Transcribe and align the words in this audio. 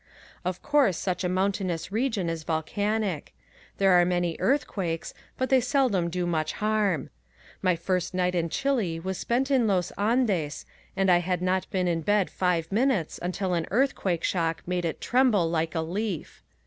Of 0.43 0.63
course 0.63 0.97
such 0.97 1.23
a 1.23 1.29
mountainous 1.29 1.91
region 1.91 2.27
is 2.27 2.41
volcanic. 2.41 3.35
There 3.77 3.91
are 3.91 4.03
many 4.03 4.35
earthquakes 4.39 5.13
but 5.37 5.51
they 5.51 5.61
seldom 5.61 6.09
do 6.09 6.25
much 6.25 6.53
harm. 6.53 7.11
My 7.61 7.75
first 7.75 8.11
night 8.15 8.33
in 8.33 8.49
Chile 8.49 8.99
was 8.99 9.19
spent 9.19 9.51
in 9.51 9.67
Los 9.67 9.91
Andes 9.99 10.65
and 10.97 11.11
I 11.11 11.19
had 11.19 11.43
not 11.43 11.69
been 11.69 11.87
in 11.87 12.01
bed 12.01 12.31
five 12.31 12.71
minutes 12.71 13.19
until 13.21 13.53
an 13.53 13.67
earthquake 13.69 14.23
shock 14.23 14.63
made 14.67 14.85
it 14.85 15.01
tremble 15.01 15.47
like 15.47 15.75
a 15.75 15.81
leaf. 15.81 16.41